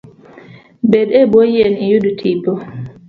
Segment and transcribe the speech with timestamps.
[0.89, 2.51] Bed e bwo yien iyud tipo